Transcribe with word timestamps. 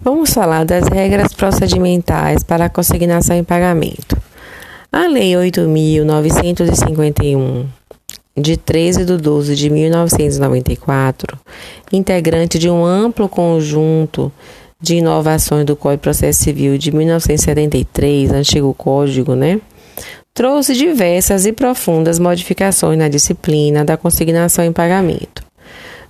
Vamos 0.00 0.32
falar 0.32 0.64
das 0.64 0.88
regras 0.88 1.32
procedimentais 1.32 2.42
para 2.42 2.64
a 2.66 2.68
consignação 2.68 3.36
em 3.36 3.42
pagamento. 3.42 4.16
A 4.92 5.06
Lei 5.06 5.32
8.951, 5.32 7.64
de 8.36 8.56
13 8.56 9.04
de 9.04 9.16
12 9.16 9.56
de 9.56 9.70
1994, 9.70 11.38
integrante 11.92 12.58
de 12.58 12.68
um 12.68 12.84
amplo 12.84 13.28
conjunto 13.28 14.30
de 14.80 14.96
inovações 14.96 15.64
do 15.64 15.74
Código 15.74 16.00
de 16.00 16.02
Processo 16.02 16.44
Civil 16.44 16.76
de 16.76 16.92
1973, 16.92 18.32
antigo 18.32 18.74
código, 18.74 19.34
né? 19.34 19.60
Trouxe 20.34 20.74
diversas 20.74 21.46
e 21.46 21.52
profundas 21.52 22.18
modificações 22.18 22.98
na 22.98 23.08
disciplina 23.08 23.84
da 23.84 23.96
consignação 23.96 24.64
em 24.64 24.72
pagamento. 24.72 25.45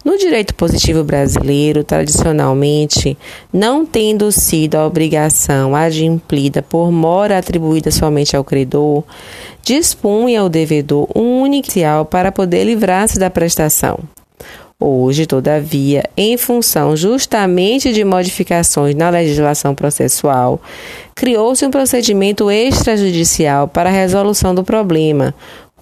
No 0.07 0.16
direito 0.16 0.54
positivo 0.54 1.02
brasileiro, 1.02 1.82
tradicionalmente, 1.82 3.18
não 3.52 3.85
tendo 3.85 4.30
sido 4.30 4.76
a 4.76 4.86
obrigação 4.86 5.75
adimplida 5.75 6.63
por 6.63 6.93
mora 6.93 7.36
atribuída 7.36 7.90
somente 7.90 8.36
ao 8.36 8.44
credor, 8.44 9.03
dispunha 9.64 10.44
o 10.44 10.49
devedor 10.49 11.08
um 11.13 11.40
único 11.40 11.66
para 12.08 12.30
poder 12.30 12.63
livrar-se 12.63 13.18
da 13.18 13.29
prestação. 13.29 13.99
Hoje, 14.79 15.27
todavia, 15.27 16.04
em 16.16 16.36
função 16.36 16.94
justamente 16.94 17.93
de 17.93 18.04
modificações 18.04 18.94
na 18.94 19.11
legislação 19.11 19.75
processual, 19.75 20.61
criou-se 21.14 21.66
um 21.66 21.71
procedimento 21.71 22.49
extrajudicial 22.49 23.66
para 23.66 23.88
a 23.88 23.93
resolução 23.93 24.54
do 24.54 24.63
problema, 24.63 25.35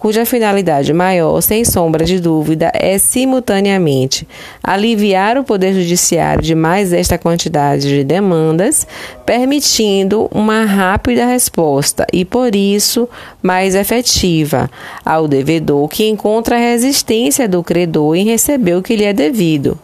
cuja 0.05 0.23
finalidade 0.23 0.93
maior, 0.93 1.41
sem 1.41 1.65
sombra 1.65 2.05
de 2.05 2.19
dúvida, 2.19 2.71
é 2.75 2.95
simultaneamente 2.95 4.27
aliviar 4.61 5.35
o 5.35 5.43
Poder 5.43 5.73
Judiciário 5.73 6.43
de 6.43 6.53
mais 6.53 6.93
esta 6.93 7.17
quantidade 7.17 7.87
de 7.87 8.03
demandas, 8.03 8.85
permitindo 9.25 10.27
uma 10.31 10.63
rápida 10.63 11.25
resposta 11.25 12.05
e, 12.13 12.23
por 12.23 12.55
isso, 12.55 13.09
mais 13.41 13.73
efetiva 13.73 14.69
ao 15.03 15.27
devedor 15.27 15.87
que 15.87 16.07
encontra 16.07 16.55
a 16.55 16.59
resistência 16.59 17.49
do 17.49 17.63
credor 17.63 18.15
em 18.15 18.25
receber 18.25 18.75
o 18.75 18.83
que 18.83 18.95
lhe 18.95 19.05
é 19.05 19.11
devido. 19.11 19.75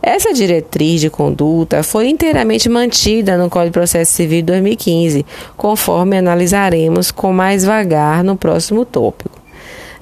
Essa 0.00 0.32
diretriz 0.32 1.00
de 1.00 1.10
conduta 1.10 1.82
foi 1.82 2.08
inteiramente 2.08 2.68
mantida 2.68 3.36
no 3.36 3.50
Código 3.50 3.70
de 3.70 3.72
Processo 3.72 4.12
Civil 4.12 4.42
de 4.42 4.46
2015, 4.46 5.26
conforme 5.56 6.16
analisaremos 6.16 7.10
com 7.10 7.32
mais 7.32 7.64
vagar 7.64 8.22
no 8.22 8.36
próximo 8.36 8.84
tópico 8.84 9.37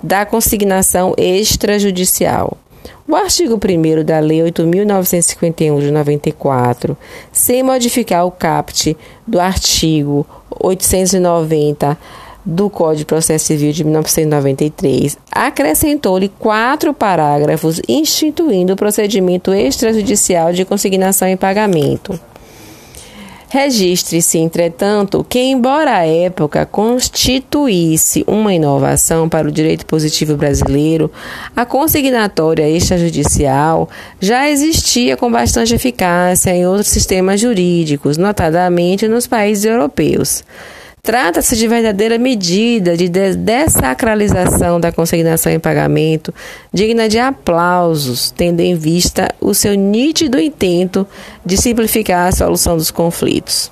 da 0.02 0.27
consignação 0.27 1.14
extrajudicial. 1.16 2.56
O 3.08 3.14
artigo 3.14 3.55
1 3.55 4.05
da 4.05 4.19
Lei 4.19 4.41
8.951 4.41 5.80
de 5.80 5.91
94, 5.92 6.97
sem 7.33 7.62
modificar 7.62 8.27
o 8.27 8.33
caput 8.33 8.97
do 9.27 9.39
artigo 9.39 10.27
890 10.50 11.97
do 12.44 12.70
Código 12.70 12.98
de 12.98 13.05
Processo 13.05 13.47
Civil 13.47 13.72
de 13.72 13.84
1993, 13.84 15.19
acrescentou-lhe 15.30 16.28
quatro 16.28 16.94
parágrafos 16.94 17.80
instituindo 17.89 18.72
o 18.72 18.77
procedimento 18.77 19.52
extrajudicial 19.52 20.52
de 20.52 20.64
consignação 20.64 21.27
em 21.27 21.36
pagamento. 21.36 22.19
Registre-se, 23.48 24.39
entretanto, 24.39 25.25
que, 25.28 25.39
embora 25.39 25.98
a 25.98 26.06
época 26.06 26.66
constituísse 26.66 28.25
uma 28.27 28.52
inovação 28.52 29.28
para 29.28 29.47
o 29.47 29.52
direito 29.52 29.86
positivo 29.86 30.36
brasileiro, 30.36 31.11
a 31.55 31.64
consignatória 31.64 32.69
extrajudicial 32.69 33.89
já 34.20 34.50
existia 34.50 35.17
com 35.17 35.30
bastante 35.30 35.74
eficácia 35.74 36.50
em 36.50 36.67
outros 36.67 36.89
sistemas 36.89 37.41
jurídicos, 37.41 38.17
notadamente 38.17 39.06
nos 39.06 39.28
países 39.28 39.64
europeus. 39.64 40.42
Trata-se 41.06 41.54
de 41.54 41.68
verdadeira 41.68 42.18
medida 42.18 42.96
de 42.96 43.08
desacralização 43.08 44.80
da 44.80 44.90
consignação 44.90 45.52
em 45.52 45.61
pagamento, 45.61 46.34
digna 46.72 47.08
de 47.08 47.17
aplausos, 47.17 48.33
tendo 48.33 48.58
em 48.58 48.74
vista 48.74 49.33
o 49.40 49.55
seu 49.55 49.77
nítido 49.77 50.36
intento 50.36 51.06
de 51.45 51.56
simplificar 51.56 52.27
a 52.27 52.33
solução 52.33 52.77
dos 52.77 52.90
conflitos. 52.90 53.70